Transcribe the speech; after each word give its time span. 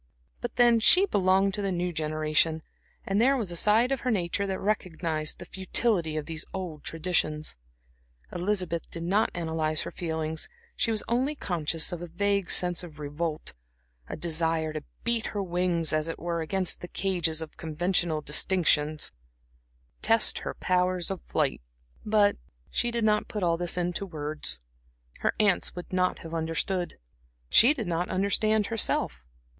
But 0.39 0.55
then 0.55 0.79
she 0.79 1.05
belonged 1.05 1.53
to 1.53 1.61
the 1.61 1.71
new 1.71 1.93
generation; 1.93 2.63
and 3.05 3.21
there 3.21 3.37
was 3.37 3.51
a 3.51 3.55
side 3.55 3.91
of 3.91 3.99
her 3.99 4.09
nature 4.09 4.47
that 4.47 4.59
recognized 4.59 5.37
the 5.37 5.45
futility 5.45 6.17
of 6.17 6.25
these 6.25 6.43
old 6.55 6.83
traditions. 6.83 7.55
Elizabeth 8.33 8.89
did 8.89 9.03
not 9.03 9.29
analyze 9.35 9.81
her 9.83 9.91
feelings; 9.91 10.49
she 10.75 10.89
was 10.89 11.03
only 11.07 11.35
conscious 11.35 11.91
of 11.91 12.01
a 12.01 12.07
vague 12.07 12.49
sense 12.49 12.83
of 12.83 12.97
revolt, 12.97 13.53
a 14.09 14.15
desire 14.17 14.73
to 14.73 14.81
beat 15.03 15.27
her 15.27 15.43
wings 15.43 15.93
as 15.93 16.07
it 16.07 16.17
were, 16.17 16.41
against 16.41 16.81
the 16.81 16.87
cages 16.87 17.39
of 17.39 17.55
conventional 17.55 18.21
distinctions, 18.21 19.11
and 19.11 20.01
test 20.01 20.39
her 20.39 20.55
powers 20.55 21.11
of 21.11 21.21
flight. 21.21 21.61
But 22.03 22.37
she 22.71 22.89
did 22.89 23.03
not 23.03 23.27
put 23.27 23.43
all 23.43 23.55
this 23.55 23.77
into 23.77 24.07
words. 24.07 24.59
Her 25.19 25.35
aunts 25.39 25.75
would 25.75 25.93
not 25.93 26.17
have 26.25 26.33
understood. 26.33 26.97
She 27.51 27.71
did 27.75 27.85
not 27.87 28.09
understand 28.09 28.65
herself. 28.65 29.23